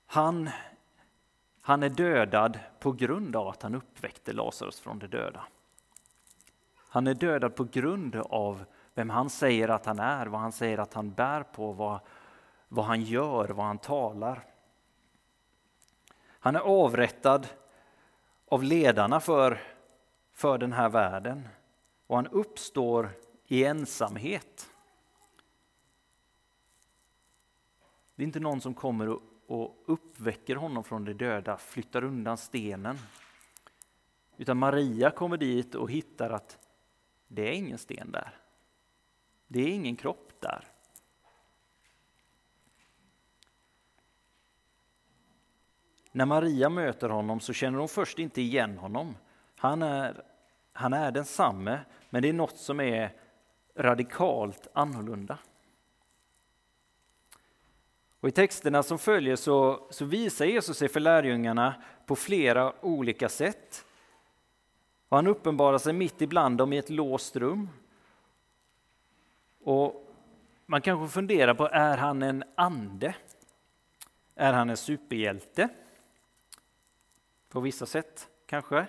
han, 0.06 0.50
han 1.60 1.82
är 1.82 1.88
dödad 1.88 2.58
på 2.80 2.92
grund 2.92 3.36
av 3.36 3.48
att 3.48 3.62
han 3.62 3.74
uppväckte 3.74 4.32
Lazarus 4.32 4.80
från 4.80 4.98
de 4.98 5.06
döda. 5.06 5.44
Han 6.74 7.06
är 7.06 7.14
dödad 7.14 7.56
på 7.56 7.64
grund 7.64 8.16
av 8.16 8.64
vem 8.94 9.10
han 9.10 9.30
säger 9.30 9.68
att 9.68 9.86
han 9.86 9.98
är, 9.98 10.26
vad 10.26 10.40
han 10.40 10.52
säger 10.52 10.78
att 10.78 10.94
han 10.94 11.10
bär 11.10 11.42
på, 11.42 11.72
vad, 11.72 12.00
vad 12.68 12.84
han 12.84 13.02
gör, 13.02 13.48
vad 13.48 13.66
han 13.66 13.78
talar. 13.78 14.44
Han 16.40 16.56
är 16.56 16.60
avrättad 16.60 17.46
av 18.50 18.62
ledarna 18.62 19.20
för, 19.20 19.60
för 20.32 20.58
den 20.58 20.72
här 20.72 20.88
världen 20.88 21.48
och 22.06 22.16
han 22.16 22.26
uppstår 22.26 23.10
i 23.46 23.64
ensamhet. 23.64 24.70
Det 28.14 28.22
är 28.22 28.26
inte 28.26 28.40
någon 28.40 28.60
som 28.60 28.74
kommer 28.74 29.08
och, 29.08 29.22
och 29.46 29.84
uppväcker 29.86 30.56
honom 30.56 30.84
från 30.84 31.04
de 31.04 31.12
döda, 31.12 31.56
flyttar 31.56 32.04
undan 32.04 32.36
stenen. 32.36 32.98
Utan 34.36 34.56
Maria 34.56 35.10
kommer 35.10 35.36
dit 35.36 35.74
och 35.74 35.90
hittar 35.90 36.30
att 36.30 36.58
det 37.28 37.48
är 37.48 37.52
ingen 37.52 37.78
sten 37.78 38.12
där. 38.12 38.34
Det 39.46 39.60
är 39.60 39.68
ingen 39.68 39.96
kropp 39.96 40.32
där. 40.40 40.64
När 46.12 46.26
Maria 46.26 46.68
möter 46.68 47.08
honom 47.08 47.40
så 47.40 47.52
känner 47.52 47.78
hon 47.78 47.88
först 47.88 48.18
inte 48.18 48.42
igen 48.42 48.78
honom. 48.78 49.16
Han 49.56 49.82
är, 49.82 50.22
han 50.72 50.92
är 50.92 51.10
densamme, 51.12 51.80
men 52.10 52.22
det 52.22 52.28
är 52.28 52.32
något 52.32 52.56
som 52.56 52.80
är 52.80 53.12
radikalt 53.76 54.66
annorlunda. 54.72 55.38
Och 58.20 58.28
I 58.28 58.32
texterna 58.32 58.82
som 58.82 58.98
följer 58.98 59.36
så, 59.36 59.86
så 59.90 60.04
visar 60.04 60.44
Jesus 60.44 60.78
sig 60.78 60.88
för 60.88 61.00
lärjungarna 61.00 61.74
på 62.06 62.16
flera 62.16 62.84
olika 62.84 63.28
sätt. 63.28 63.84
Och 65.08 65.16
han 65.16 65.26
uppenbarar 65.26 65.78
sig 65.78 65.92
mitt 65.92 66.22
ibland 66.22 66.58
dem 66.58 66.72
i 66.72 66.78
ett 66.78 66.90
låst 66.90 67.36
rum. 67.36 67.68
Och 69.64 70.14
man 70.66 70.80
kanske 70.80 71.14
funderar 71.14 71.54
på, 71.54 71.68
är 71.68 71.96
han 71.96 72.22
en 72.22 72.44
ande? 72.54 73.14
Är 74.34 74.52
han 74.52 74.70
en 74.70 74.76
superhjälte? 74.76 75.68
På 77.48 77.60
vissa 77.60 77.86
sätt 77.86 78.28
kanske. 78.46 78.86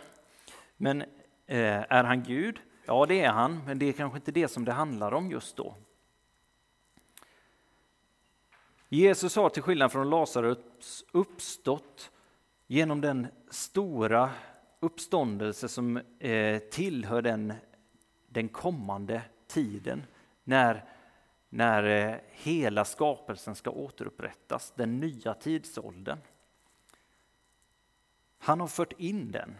Men 0.77 1.01
eh, 1.45 1.85
är 1.89 2.03
han 2.03 2.23
Gud? 2.23 2.59
Ja, 2.85 3.05
det 3.05 3.21
är 3.21 3.31
han, 3.31 3.61
men 3.65 3.79
det 3.79 3.85
är 3.85 3.93
kanske 3.93 4.17
inte 4.17 4.31
det 4.31 4.47
som 4.47 4.65
det 4.65 4.71
handlar 4.71 5.11
om 5.11 5.31
just 5.31 5.55
då. 5.55 5.75
Jesus 8.89 9.35
har 9.35 9.49
till 9.49 9.63
skillnad 9.63 9.91
från 9.91 10.09
Lazarus 10.09 11.05
uppstått 11.11 12.11
genom 12.67 13.01
den 13.01 13.27
stora 13.49 14.29
uppståndelse 14.79 15.67
som 15.67 15.97
eh, 16.19 16.59
tillhör 16.59 17.21
den, 17.21 17.53
den 18.27 18.49
kommande 18.49 19.21
tiden 19.47 20.03
när, 20.43 20.85
när 21.49 21.83
eh, 21.83 22.15
hela 22.31 22.85
skapelsen 22.85 23.55
ska 23.55 23.69
återupprättas, 23.69 24.73
den 24.75 24.99
nya 24.99 25.33
tidsåldern. 25.33 26.17
Han 28.39 28.59
har 28.59 28.67
fört 28.67 28.93
in 28.97 29.31
den. 29.31 29.57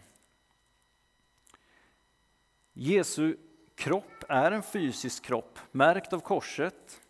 Jesu 2.72 3.36
kropp 3.74 4.24
är 4.28 4.52
en 4.52 4.62
fysisk 4.62 5.24
kropp, 5.24 5.58
märkt 5.70 6.12
av 6.12 6.20
korset. 6.20 7.00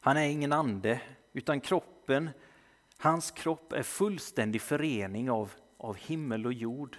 Han 0.00 0.16
är 0.16 0.26
ingen 0.26 0.52
ande, 0.52 1.00
utan 1.32 1.60
kroppen, 1.60 2.30
hans 2.96 3.30
kropp 3.30 3.72
är 3.72 3.82
fullständig 3.82 4.62
förening 4.62 5.30
av, 5.30 5.52
av 5.76 5.96
himmel 5.96 6.46
och 6.46 6.52
jord. 6.52 6.96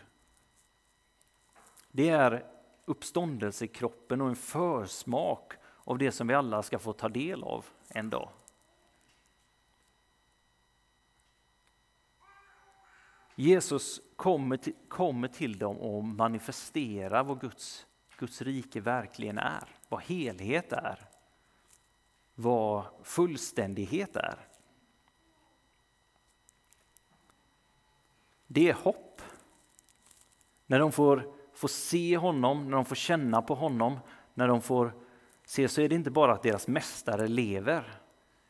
Det 1.92 2.10
är 2.10 2.46
uppståndelsekroppen 2.86 4.22
och 4.22 4.30
en 4.30 4.36
försmak 4.36 5.54
av 5.84 5.98
det 5.98 6.12
som 6.12 6.28
vi 6.28 6.34
alla 6.34 6.64
ska 6.64 6.80
få 6.80 6.94
ta 6.94 7.10
del 7.10 7.44
av 7.44 7.66
en 7.88 8.10
dag. 8.10 8.30
Jesus 13.36 14.02
kommer 14.16 14.58
till, 14.58 14.74
kommer 14.88 15.28
till 15.28 15.58
dem 15.58 15.78
och 15.78 16.04
manifesterar 16.04 17.24
vad 17.24 17.42
Guds, 17.42 17.86
Guds 18.18 18.42
rike 18.42 18.82
verkligen 18.82 19.38
är, 19.38 19.68
vad 19.90 20.02
helhet 20.02 20.74
är, 20.74 21.00
vad 22.36 22.86
fullständighet 23.04 24.16
är. 24.16 24.48
Det 28.48 28.70
är 28.70 28.74
hopp. 28.74 29.22
När 30.66 30.80
de 30.80 30.92
får, 30.92 31.34
får 31.54 31.68
se 31.68 32.18
honom, 32.18 32.66
när 32.66 32.76
de 32.76 32.86
får 32.86 32.96
känna 32.96 33.42
på 33.42 33.56
honom, 33.56 34.00
när 34.34 34.48
de 34.48 34.62
får 34.62 34.94
se 35.46 35.68
så 35.68 35.82
är 35.82 35.90
det 35.90 35.96
inte 35.96 36.12
bara 36.12 36.34
att 36.34 36.44
deras 36.44 36.68
mästare 36.68 37.28
lever, 37.28 38.00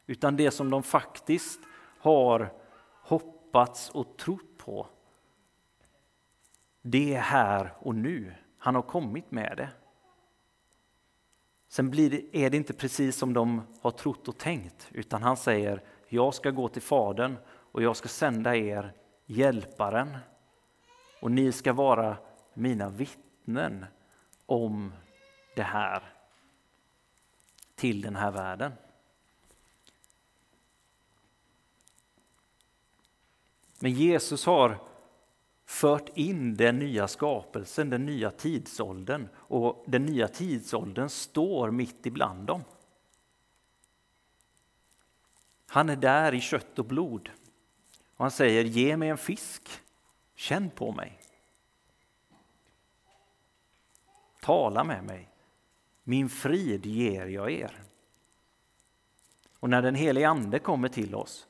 utan 0.06 0.36
det 0.36 0.52
som 0.52 0.70
de 0.70 0.84
faktiskt 0.84 1.60
har 2.00 2.54
hoppats 3.02 3.90
och 3.90 4.18
trott 4.18 4.53
på. 4.66 4.88
Det 6.82 7.16
är 7.16 7.22
här 7.22 7.74
och 7.80 7.96
nu. 7.96 8.34
Han 8.58 8.76
har 8.76 8.82
kommit 8.82 9.32
med 9.32 9.58
det. 9.58 9.70
Sen 11.68 11.90
blir 11.90 12.10
det, 12.10 12.46
är 12.46 12.50
det 12.50 12.58
inte 12.58 12.74
precis 12.74 13.16
som 13.16 13.34
de 13.34 13.62
har 13.82 13.92
trott 13.92 14.28
och 14.28 14.38
tänkt, 14.38 14.88
utan 14.92 15.24
han 15.24 15.38
säger 15.38 15.84
jag 16.08 16.34
ska 16.34 16.52
gå 16.52 16.68
till 16.68 16.82
Fadern 16.82 17.38
och 17.48 17.82
jag 17.82 17.96
ska 17.96 18.08
sända 18.08 18.56
er 18.56 18.94
Hjälparen 19.26 20.18
och 21.22 21.32
ni 21.32 21.52
ska 21.52 21.74
vara 21.74 22.18
mina 22.54 22.90
vittnen 22.90 23.86
om 24.46 24.94
det 25.56 25.64
här 25.64 26.04
till 27.76 28.02
den 28.02 28.16
här 28.16 28.32
världen. 28.32 28.72
Men 33.84 33.92
Jesus 33.92 34.46
har 34.46 34.82
fört 35.66 36.10
in 36.18 36.56
den 36.56 36.80
nya 36.80 37.08
skapelsen, 37.08 37.90
den 37.90 38.06
nya 38.06 38.32
tidsåldern 38.32 39.30
och 39.36 39.84
den 39.88 40.06
nya 40.06 40.28
tidsåldern 40.28 41.10
står 41.10 41.72
mitt 41.72 42.06
ibland 42.06 42.48
dem. 42.48 42.64
Han 45.68 45.90
är 45.90 45.96
där 45.96 46.34
i 46.34 46.42
kött 46.42 46.80
och 46.80 46.86
blod 46.86 47.30
och 48.16 48.26
han 48.26 48.32
säger 48.32 48.64
ge 48.64 48.98
mig 48.98 49.10
en 49.10 49.18
fisk, 49.18 49.70
känn 50.36 50.70
på 50.70 50.92
mig. 50.92 51.20
Tala 54.42 54.84
med 54.84 55.04
mig, 55.04 55.30
min 56.04 56.30
frid 56.30 56.86
ger 56.86 57.26
jag 57.26 57.52
er. 57.52 57.84
Och 59.60 59.70
när 59.70 59.82
den 59.82 59.96
helige 59.96 60.30
Ande 60.30 60.60
kommer 60.60 60.90
till 60.90 61.16
oss 61.16 61.48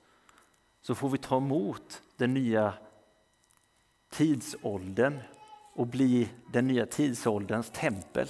så 0.83 0.95
får 0.95 1.09
vi 1.09 1.17
ta 1.17 1.37
emot 1.37 2.01
den 2.17 2.33
nya 2.33 2.73
tidsåldern 4.09 5.19
och 5.73 5.87
bli 5.87 6.29
den 6.51 6.67
nya 6.67 6.85
tidsålderns 6.85 7.69
tempel. 7.69 8.27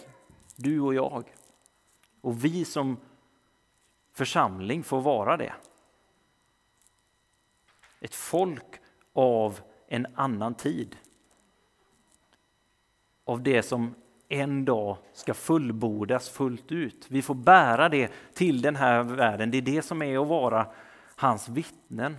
Du 0.55 0.79
och 0.79 0.93
jag. 0.93 1.23
Och 2.21 2.45
vi 2.45 2.65
som 2.65 2.97
församling 4.11 4.83
får 4.83 5.01
vara 5.01 5.37
det. 5.37 5.53
Ett 7.99 8.15
folk 8.15 8.79
av 9.13 9.59
en 9.87 10.07
annan 10.15 10.55
tid. 10.55 10.95
Av 13.25 13.43
det 13.43 13.63
som 13.63 13.95
en 14.29 14.65
dag 14.65 14.97
ska 15.13 15.33
fullbordas 15.33 16.29
fullt 16.29 16.71
ut. 16.71 17.05
Vi 17.09 17.21
får 17.21 17.35
bära 17.35 17.89
det 17.89 18.11
till 18.33 18.61
den 18.61 18.75
här 18.75 19.03
världen. 19.03 19.51
Det 19.51 19.57
är 19.57 19.61
det 19.61 19.81
som 19.81 20.01
är 20.01 20.21
att 20.21 20.27
vara 20.27 20.67
hans 21.15 21.49
vittnen. 21.49 22.17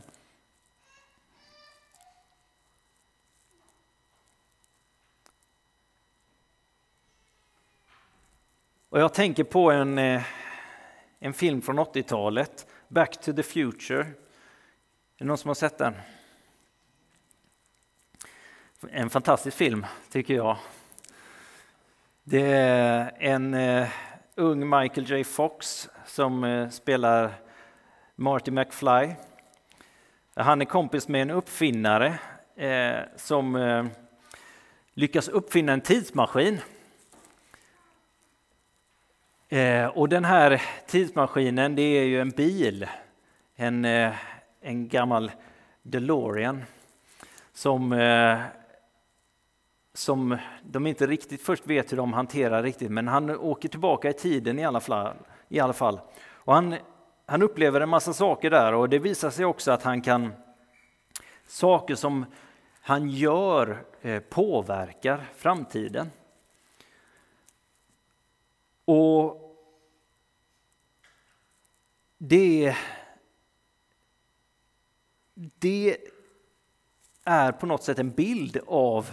Och 8.95 9.01
jag 9.01 9.15
tänker 9.15 9.45
på 9.45 9.71
en, 9.71 9.99
eh, 9.99 10.23
en 11.19 11.33
film 11.33 11.63
från 11.63 11.79
80-talet, 11.79 12.67
Back 12.89 13.21
to 13.21 13.33
the 13.33 13.43
Future. 13.43 14.01
Är 14.01 14.15
det 15.19 15.25
någon 15.25 15.39
som 15.39 15.49
har 15.49 15.55
sett 15.55 15.79
den? 15.79 15.95
En 18.91 19.11
fantastisk 19.11 19.57
film, 19.57 19.87
tycker 20.11 20.35
jag. 20.35 20.57
Det 22.25 22.53
är 22.53 23.13
en 23.19 23.55
uh, 23.55 23.89
ung 24.35 24.69
Michael 24.69 25.11
J 25.11 25.25
Fox 25.25 25.89
som 26.07 26.45
uh, 26.45 26.69
spelar 26.71 27.33
Marty 28.17 28.51
McFly. 28.51 29.15
Han 30.35 30.61
är 30.61 30.65
kompis 30.65 31.09
med 31.09 31.23
en 31.23 31.31
uppfinnare 31.31 32.19
uh, 32.63 33.03
som 33.17 33.91
lyckas 34.95 35.29
uppfinna 35.29 35.73
en 35.73 35.81
tidsmaskin 35.81 36.61
Eh, 39.49 39.87
och 39.87 40.09
den 40.09 40.25
här 40.25 40.63
tidsmaskinen, 40.87 41.75
det 41.75 41.83
är 41.83 42.05
ju 42.05 42.21
en 42.21 42.31
bil, 42.31 42.87
en, 43.57 43.85
eh, 43.85 44.15
en 44.61 44.89
gammal 44.89 45.31
DeLorean 45.83 46.63
som, 47.53 47.93
eh, 47.93 48.39
som 49.95 50.39
de 50.63 50.87
inte 50.87 51.07
riktigt 51.07 51.43
först 51.43 51.67
vet 51.67 51.93
hur 51.93 51.97
de 51.97 52.13
hanterar 52.13 52.63
riktigt, 52.63 52.91
men 52.91 53.09
han 53.09 53.31
åker 53.31 53.69
tillbaka 53.69 54.11
i 54.11 54.13
tiden 54.13 54.59
i 54.59 54.65
alla 54.65 54.81
fall. 54.81 55.15
I 55.49 55.61
alla 55.61 55.73
fall. 55.73 56.01
Och 56.25 56.55
han, 56.55 56.75
han 57.27 57.43
upplever 57.43 57.81
en 57.81 57.89
massa 57.89 58.13
saker 58.13 58.51
där 58.51 58.75
och 58.75 58.89
det 58.89 58.99
visar 58.99 59.31
sig 59.31 59.45
också 59.45 59.73
att 59.73 59.83
han 59.83 60.03
kan 60.03 60.33
saker 61.47 61.95
som 61.95 62.27
han 62.81 63.11
gör 63.11 63.85
eh, 64.03 64.21
påverkar 64.21 65.21
framtiden. 65.37 66.11
Och 68.85 69.41
det, 72.19 72.77
det 75.35 75.99
är 77.25 77.53
på 77.53 77.67
något 77.67 77.83
sätt 77.83 77.99
en 77.99 78.11
bild 78.11 78.59
av 78.67 79.11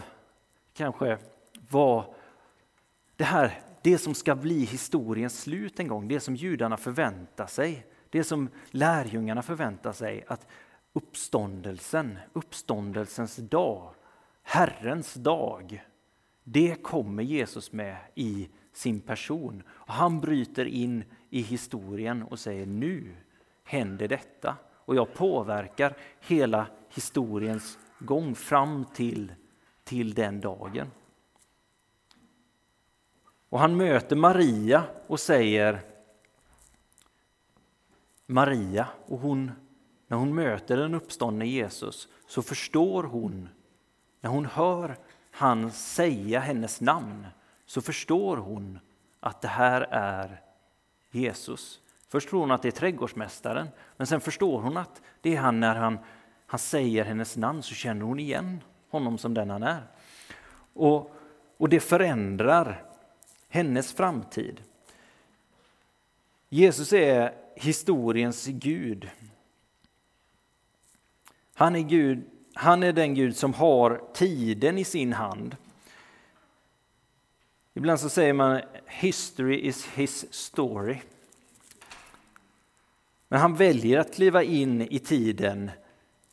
kanske 0.74 1.18
vad 1.70 2.06
det 3.16 3.24
här, 3.24 3.62
det 3.82 3.98
som 3.98 4.14
ska 4.14 4.36
bli 4.36 4.66
historiens 4.66 5.42
slut 5.42 5.80
en 5.80 5.88
gång, 5.88 6.08
det 6.08 6.20
som 6.20 6.36
judarna 6.36 6.78
förväntar 6.78 7.48
sig, 7.48 7.86
det 8.10 8.24
som 8.24 8.50
lärjungarna 8.72 9.42
förväntar 9.42 9.94
sig, 9.94 10.24
att 10.28 10.48
uppståndelsen, 10.94 12.20
uppståndelsens 12.34 13.36
dag, 13.36 13.94
Herrens 14.44 15.14
dag. 15.14 15.84
Det 16.44 16.76
kommer 16.76 17.24
Jesus 17.24 17.72
med 17.72 17.98
i 18.16 18.50
sin 18.74 19.02
person. 19.02 19.64
Och 19.70 19.94
han 19.94 20.20
bryter 20.20 20.66
in 20.66 21.04
i 21.30 21.42
historien 21.42 22.24
och 22.24 22.40
säger 22.40 22.66
nu 22.66 23.16
händer 23.64 24.08
detta. 24.08 24.56
Och 24.86 24.96
jag 24.96 25.14
påverkar 25.14 25.98
hela 26.20 26.68
historiens 26.90 27.78
gång 28.00 28.36
fram 28.36 28.86
till, 28.94 29.34
till 29.84 30.14
den 30.14 30.42
dagen. 30.42 30.88
Och 33.50 33.60
han 33.60 33.78
möter 33.78 34.16
Maria 34.16 34.84
och 35.08 35.20
säger 35.20 35.82
Maria 38.26 38.88
och 39.06 39.20
hon, 39.20 39.52
när 40.08 40.18
hon 40.18 40.36
möter 40.36 40.78
den 40.78 40.96
uppståndne 40.96 41.46
Jesus 41.46 42.08
så 42.28 42.42
förstår 42.42 43.04
hon, 43.04 43.50
när 44.22 44.30
hon 44.30 44.46
hör 44.46 44.98
han 45.32 45.72
säga 45.72 46.40
hennes 46.40 46.82
namn, 46.82 47.28
så 47.72 47.82
förstår 47.82 48.38
hon 48.38 48.80
att 49.20 49.42
det 49.42 49.48
här 49.48 49.82
är 49.92 50.42
Jesus. 51.12 51.80
Först 52.08 52.30
tror 52.30 52.40
hon 52.40 52.52
att 52.52 52.62
det 52.62 52.68
är 52.68 52.72
trädgårdsmästaren, 52.72 53.68
men 53.98 54.08
sen 54.08 54.22
förstår 54.22 54.62
hon 54.62 54.78
att 54.78 55.02
det 55.22 55.36
är 55.36 55.38
han 55.38 55.60
när 55.60 55.76
han, 55.76 56.00
han 56.46 56.60
säger 56.60 57.06
hennes 57.06 57.38
namn 57.38 57.64
så 57.64 57.74
känner 57.76 58.06
hon 58.06 58.20
igen 58.20 58.64
honom 58.90 59.18
som 59.18 59.34
den 59.34 59.50
han 59.50 59.64
är. 59.64 59.84
Och, 60.74 61.16
och 61.58 61.70
det 61.70 61.80
förändrar 61.80 62.84
hennes 63.50 63.94
framtid. 63.94 64.62
Jesus 66.50 66.94
är 66.94 67.34
historiens 67.56 68.46
Gud. 68.48 69.10
Han 71.54 71.76
är, 71.76 71.80
Gud, 71.82 72.24
han 72.54 72.84
är 72.84 72.94
den 72.94 73.16
Gud 73.16 73.36
som 73.36 73.54
har 73.54 74.02
tiden 74.14 74.78
i 74.78 74.84
sin 74.84 75.14
hand. 75.14 75.56
Ibland 77.74 78.00
så 78.00 78.10
säger 78.10 78.34
man 78.34 78.62
history 78.86 79.60
is 79.60 79.86
his 79.86 80.34
story. 80.34 80.98
Men 83.28 83.40
han 83.40 83.56
väljer 83.56 84.00
att 84.00 84.14
kliva 84.14 84.44
in 84.44 84.82
i 84.82 85.00
tiden 85.00 85.72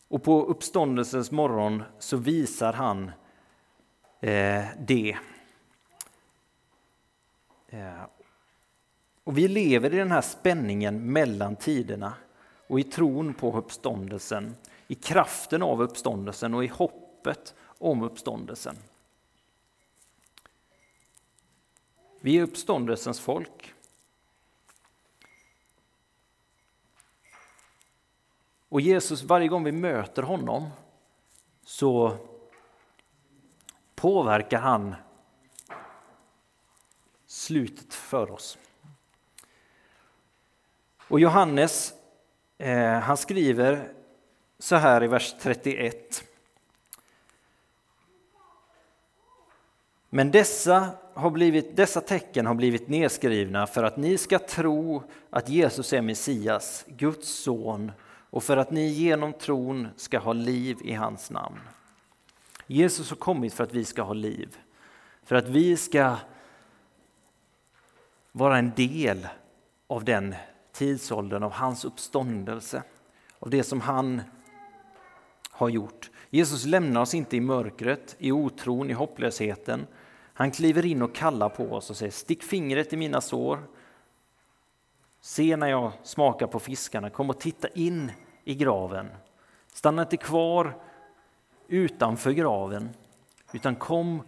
och 0.08 0.22
på 0.22 0.44
uppståndelsens 0.44 1.30
morgon 1.30 1.82
så 1.98 2.16
visar 2.16 2.72
han 2.72 3.10
eh, 4.20 4.64
det. 4.78 5.16
Eh, 7.68 8.02
och 9.24 9.38
vi 9.38 9.48
lever 9.48 9.94
i 9.94 9.96
den 9.96 10.10
här 10.10 10.20
spänningen 10.20 11.12
mellan 11.12 11.56
tiderna 11.56 12.12
och 12.66 12.80
i 12.80 12.84
tron 12.84 13.34
på 13.34 13.56
uppståndelsen, 13.56 14.56
i 14.86 14.94
kraften 14.94 15.62
av 15.62 15.82
uppståndelsen 15.82 16.54
och 16.54 16.64
i 16.64 16.66
hoppet 16.66 17.54
om 17.78 18.02
uppståndelsen. 18.02 18.76
Vi 22.20 22.38
är 22.38 22.42
uppståndelsens 22.42 23.20
folk. 23.20 23.74
Och 28.68 28.80
Jesus, 28.80 29.22
varje 29.22 29.48
gång 29.48 29.64
vi 29.64 29.72
möter 29.72 30.22
honom 30.22 30.68
så 31.64 32.16
påverkar 33.94 34.58
han 34.58 34.94
slutet 37.26 37.94
för 37.94 38.30
oss. 38.30 38.58
Och 41.08 41.20
Johannes, 41.20 41.94
eh, 42.58 42.98
han 42.98 43.16
skriver 43.16 43.92
så 44.58 44.76
här 44.76 45.04
i 45.04 45.06
vers 45.06 45.34
31. 45.40 46.27
Men 50.10 50.30
dessa, 50.30 50.90
har 51.14 51.30
blivit, 51.30 51.76
dessa 51.76 52.00
tecken 52.00 52.46
har 52.46 52.54
blivit 52.54 52.88
nedskrivna 52.88 53.66
för 53.66 53.84
att 53.84 53.96
ni 53.96 54.18
ska 54.18 54.38
tro 54.38 55.02
att 55.30 55.48
Jesus 55.48 55.92
är 55.92 56.02
Messias, 56.02 56.84
Guds 56.88 57.28
son, 57.28 57.92
och 58.30 58.44
för 58.44 58.56
att 58.56 58.70
ni 58.70 58.86
genom 58.86 59.32
tron 59.32 59.88
ska 59.96 60.18
ha 60.18 60.32
liv 60.32 60.76
i 60.84 60.92
hans 60.92 61.30
namn. 61.30 61.60
Jesus 62.66 63.10
har 63.10 63.16
kommit 63.16 63.54
för 63.54 63.64
att 63.64 63.74
vi 63.74 63.84
ska 63.84 64.02
ha 64.02 64.12
liv, 64.12 64.56
för 65.24 65.36
att 65.36 65.48
vi 65.48 65.76
ska 65.76 66.16
vara 68.32 68.58
en 68.58 68.72
del 68.76 69.28
av 69.86 70.04
den 70.04 70.34
tidsåldern, 70.72 71.42
av 71.42 71.52
hans 71.52 71.84
uppståndelse, 71.84 72.82
av 73.38 73.50
det 73.50 73.62
som 73.62 73.80
han 73.80 74.22
har 75.50 75.68
gjort. 75.68 76.10
Jesus 76.30 76.64
lämnar 76.64 77.00
oss 77.00 77.14
inte 77.14 77.36
i 77.36 77.40
mörkret, 77.40 78.16
i 78.18 78.32
otron, 78.32 78.90
i 78.90 78.92
hopplösheten. 78.92 79.86
Han 80.34 80.50
kliver 80.50 80.86
in 80.86 81.02
och 81.02 81.14
kallar 81.14 81.48
på 81.48 81.72
oss 81.72 81.90
och 81.90 81.96
säger 81.96 82.12
stick 82.12 82.42
fingret 82.42 82.92
i 82.92 82.96
mina 82.96 83.20
sår. 83.20 83.62
Se 85.20 85.56
när 85.56 85.68
jag 85.68 85.92
smakar 86.02 86.46
på 86.46 86.58
fiskarna, 86.58 87.10
kom 87.10 87.30
och 87.30 87.40
titta 87.40 87.68
in 87.68 88.12
i 88.44 88.54
graven. 88.54 89.08
Stanna 89.72 90.02
inte 90.02 90.16
kvar 90.16 90.80
utanför 91.68 92.30
graven, 92.30 92.88
utan 93.52 93.76
kom, 93.76 94.22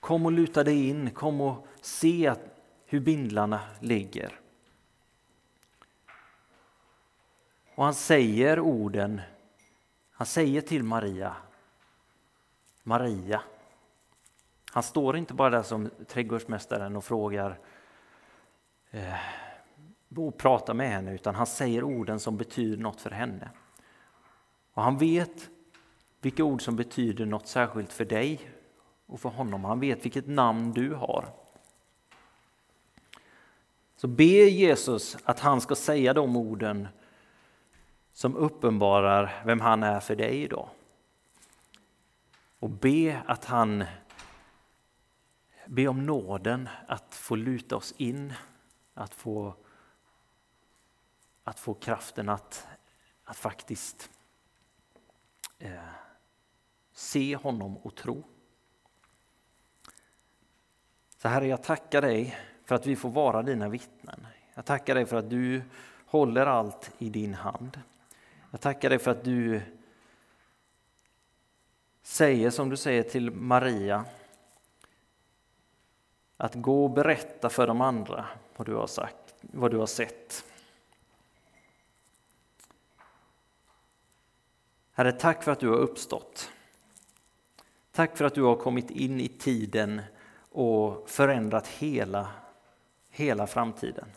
kom 0.00 0.26
och 0.26 0.32
luta 0.32 0.64
dig 0.64 0.88
in, 0.88 1.10
kom 1.10 1.40
och 1.40 1.66
se 1.80 2.34
hur 2.86 3.00
bindlarna 3.00 3.60
ligger. 3.80 4.40
Och 7.74 7.84
han 7.84 7.94
säger 7.94 8.60
orden, 8.60 9.20
han 10.18 10.26
säger 10.26 10.60
till 10.60 10.82
Maria, 10.82 11.36
Maria. 12.82 13.42
Han 14.70 14.82
står 14.82 15.16
inte 15.16 15.34
bara 15.34 15.50
där 15.50 15.62
som 15.62 15.90
trädgårdsmästaren 16.08 16.96
och 16.96 17.04
frågar 17.04 17.58
eh, 18.90 19.14
och 20.16 20.38
pratar 20.38 20.74
med 20.74 20.90
henne, 20.90 21.14
utan 21.14 21.34
han 21.34 21.46
säger 21.46 21.84
orden 21.84 22.20
som 22.20 22.36
betyder 22.36 22.76
något 22.82 23.00
för 23.00 23.10
henne. 23.10 23.50
Och 24.72 24.82
han 24.82 24.98
vet 24.98 25.50
vilka 26.20 26.44
ord 26.44 26.62
som 26.62 26.76
betyder 26.76 27.26
något 27.26 27.46
särskilt 27.46 27.92
för 27.92 28.04
dig 28.04 28.50
och 29.06 29.20
för 29.20 29.28
honom. 29.28 29.64
Han 29.64 29.80
vet 29.80 30.04
vilket 30.04 30.26
namn 30.26 30.72
du 30.72 30.94
har. 30.94 31.28
Så 33.96 34.06
be 34.06 34.24
Jesus 34.24 35.16
att 35.24 35.40
han 35.40 35.60
ska 35.60 35.74
säga 35.74 36.14
de 36.14 36.36
orden 36.36 36.88
som 38.18 38.36
uppenbarar 38.36 39.42
vem 39.44 39.60
han 39.60 39.82
är 39.82 40.00
för 40.00 40.16
dig 40.16 40.42
idag. 40.42 40.68
Och 42.58 42.70
be 42.70 43.22
att 43.26 43.44
han 43.44 43.84
Be 45.66 45.88
om 45.88 46.06
nåden 46.06 46.68
att 46.86 47.14
få 47.14 47.36
luta 47.36 47.76
oss 47.76 47.94
in, 47.96 48.32
att 48.94 49.14
få, 49.14 49.54
att 51.44 51.60
få 51.60 51.74
kraften 51.74 52.28
att, 52.28 52.66
att 53.24 53.36
faktiskt 53.36 54.10
eh, 55.58 55.72
se 56.92 57.36
honom 57.36 57.76
och 57.76 57.94
tro. 57.94 58.24
Så 61.16 61.28
Herre, 61.28 61.46
jag 61.46 61.62
tackar 61.62 62.02
dig 62.02 62.38
för 62.64 62.74
att 62.74 62.86
vi 62.86 62.96
får 62.96 63.10
vara 63.10 63.42
dina 63.42 63.68
vittnen. 63.68 64.26
Jag 64.54 64.64
tackar 64.64 64.94
dig 64.94 65.06
för 65.06 65.16
att 65.16 65.30
du 65.30 65.62
håller 66.06 66.46
allt 66.46 66.90
i 66.98 67.08
din 67.08 67.34
hand. 67.34 67.80
Jag 68.50 68.60
tackar 68.60 68.90
dig 68.90 68.98
för 68.98 69.10
att 69.10 69.24
du 69.24 69.60
säger 72.02 72.50
som 72.50 72.68
du 72.68 72.76
säger 72.76 73.02
till 73.02 73.30
Maria 73.30 74.04
att 76.36 76.54
gå 76.54 76.84
och 76.84 76.90
berätta 76.90 77.48
för 77.48 77.66
de 77.66 77.80
andra 77.80 78.26
vad 78.56 78.66
du 78.66 78.74
har 78.74 78.86
sagt, 78.86 79.34
vad 79.40 79.70
du 79.70 79.76
har 79.76 79.86
sett. 79.86 80.44
Herre, 84.92 85.12
tack 85.12 85.42
för 85.42 85.52
att 85.52 85.60
du 85.60 85.68
har 85.68 85.76
uppstått. 85.76 86.50
Tack 87.92 88.16
för 88.16 88.24
att 88.24 88.34
du 88.34 88.42
har 88.42 88.56
kommit 88.56 88.90
in 88.90 89.20
i 89.20 89.28
tiden 89.28 90.02
och 90.50 91.10
förändrat 91.10 91.66
hela, 91.66 92.28
hela 93.10 93.46
framtiden. 93.46 94.08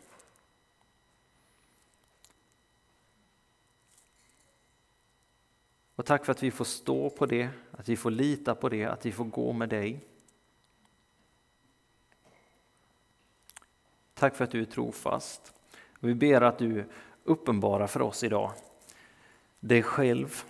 Och 6.02 6.08
tack 6.08 6.26
för 6.26 6.32
att 6.32 6.44
vi 6.44 6.52
får 6.52 6.66
stå 6.66 7.10
på 7.10 7.26
det, 7.26 7.50
att 7.72 7.90
vi 7.90 7.98
får 7.98 8.12
lita 8.12 8.56
på 8.56 8.70
det, 8.70 8.86
att 8.86 9.06
vi 9.06 9.12
får 9.12 9.26
gå 9.26 9.54
med 9.54 9.70
dig. 9.70 10.00
Tack 14.14 14.36
för 14.36 14.44
att 14.44 14.52
du 14.52 14.62
är 14.62 14.66
trofast. 14.66 15.54
Och 16.00 16.10
vi 16.10 16.14
ber 16.14 16.42
att 16.42 16.58
du 16.58 16.86
uppenbarar 17.24 17.88
för 17.88 18.02
oss 18.02 18.24
idag 18.24 18.52
dig 19.60 19.84
själv 19.84 20.44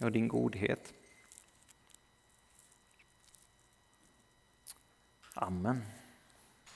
och 0.00 0.12
din 0.12 0.28
godhet. 0.28 0.94
Amen. 5.34 5.97